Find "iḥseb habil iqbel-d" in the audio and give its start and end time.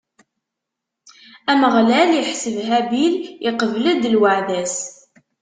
2.21-4.03